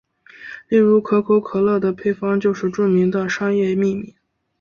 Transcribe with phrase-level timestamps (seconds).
[0.67, 4.15] 例如可口可乐的配方就是著名的商业秘密。